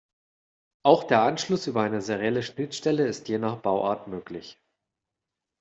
Auch 0.81 1.03
der 1.03 1.21
Anschluss 1.21 1.67
über 1.67 1.83
eine 1.83 2.01
serielle 2.01 2.41
Schnittstelle 2.41 3.05
ist 3.05 3.27
je 3.27 3.37
nach 3.37 3.57
Bauart 3.57 4.07
möglich. 4.07 4.59